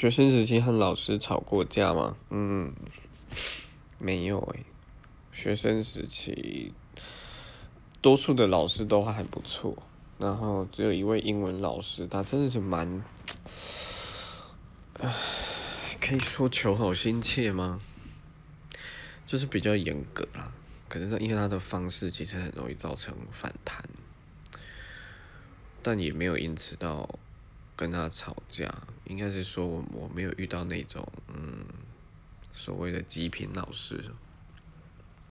[0.00, 2.16] 学生时期和老师吵过架吗？
[2.30, 2.72] 嗯，
[3.98, 4.64] 没有诶。
[5.30, 6.72] 学生时期，
[8.00, 9.76] 多数的老师都还不错，
[10.16, 13.04] 然后只有一位英文老师，他真的是蛮，
[15.00, 15.14] 唉，
[16.00, 17.78] 可以说求好心切吗？
[19.26, 20.50] 就是比较严格啦，
[20.88, 23.84] 可能是因为他的方式其实很容易造成反弹，
[25.82, 27.06] 但也没有因此到
[27.76, 28.74] 跟他吵架，
[29.10, 31.66] 应该是说我我没有遇到那种嗯
[32.54, 34.00] 所谓的极品老师。